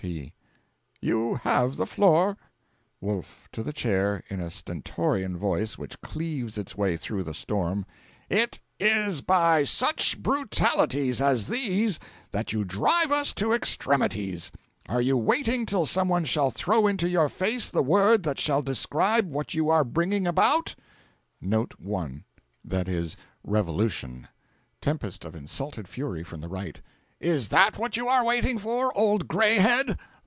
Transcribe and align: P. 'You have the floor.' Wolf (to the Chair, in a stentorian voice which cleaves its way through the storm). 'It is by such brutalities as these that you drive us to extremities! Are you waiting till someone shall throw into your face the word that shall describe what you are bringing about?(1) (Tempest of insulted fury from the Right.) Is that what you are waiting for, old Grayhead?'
P. 0.01 0.33
'You 0.99 1.35
have 1.43 1.75
the 1.75 1.85
floor.' 1.85 2.35
Wolf 3.01 3.47
(to 3.51 3.61
the 3.61 3.71
Chair, 3.71 4.23
in 4.29 4.39
a 4.39 4.49
stentorian 4.49 5.37
voice 5.37 5.77
which 5.77 6.01
cleaves 6.01 6.57
its 6.57 6.75
way 6.75 6.97
through 6.97 7.21
the 7.21 7.35
storm). 7.35 7.85
'It 8.27 8.57
is 8.79 9.21
by 9.21 9.63
such 9.63 10.17
brutalities 10.17 11.21
as 11.21 11.45
these 11.47 11.99
that 12.31 12.51
you 12.51 12.63
drive 12.65 13.11
us 13.11 13.31
to 13.33 13.53
extremities! 13.53 14.51
Are 14.89 15.01
you 15.03 15.17
waiting 15.17 15.67
till 15.67 15.85
someone 15.85 16.25
shall 16.25 16.49
throw 16.49 16.87
into 16.87 17.07
your 17.07 17.29
face 17.29 17.69
the 17.69 17.83
word 17.83 18.23
that 18.23 18.39
shall 18.39 18.63
describe 18.63 19.29
what 19.29 19.53
you 19.53 19.69
are 19.69 19.83
bringing 19.83 20.25
about?(1) 20.25 22.23
(Tempest 24.81 25.25
of 25.25 25.35
insulted 25.35 25.87
fury 25.87 26.23
from 26.23 26.41
the 26.41 26.49
Right.) 26.49 26.81
Is 27.19 27.49
that 27.49 27.77
what 27.77 27.97
you 27.97 28.07
are 28.07 28.25
waiting 28.25 28.57
for, 28.57 28.91
old 28.97 29.27
Grayhead?' 29.27 29.99